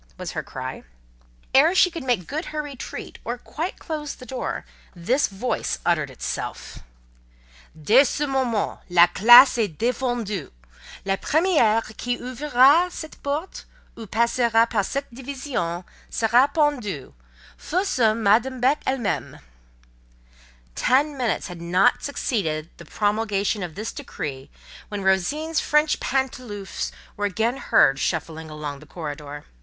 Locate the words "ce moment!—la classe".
8.07-9.59